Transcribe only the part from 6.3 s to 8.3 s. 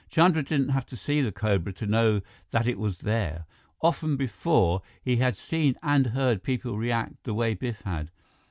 people react the way Biff had.